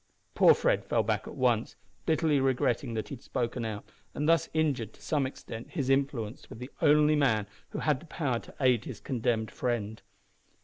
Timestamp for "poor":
0.33-0.55